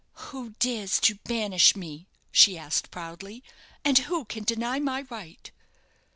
"Who 0.31 0.55
dares 0.57 0.99
to 1.01 1.19
banish 1.25 1.75
me?" 1.75 2.07
she 2.31 2.57
asked, 2.57 2.89
proudly. 2.89 3.43
"And 3.85 3.99
who 3.99 4.25
can 4.25 4.43
deny 4.43 4.79
my 4.79 5.03
right?" 5.11 5.51